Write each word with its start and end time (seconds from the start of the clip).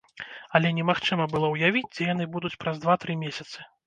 Але 0.59 0.69
немагчыма 0.77 1.27
было 1.33 1.51
ўявіць, 1.51 1.91
дзе 1.97 2.07
яны 2.13 2.27
будуць 2.37 2.53
праз 2.65 2.81
два-тры 2.87 3.17
месяцы. 3.27 3.67